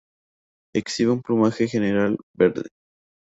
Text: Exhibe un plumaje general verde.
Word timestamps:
Exhibe 0.73 1.11
un 1.11 1.21
plumaje 1.21 1.67
general 1.67 2.17
verde. 2.33 2.69